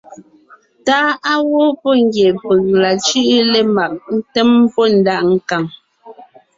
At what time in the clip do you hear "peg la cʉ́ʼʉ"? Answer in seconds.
2.45-3.37